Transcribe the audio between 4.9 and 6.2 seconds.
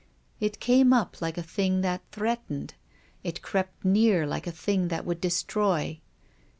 would destroy.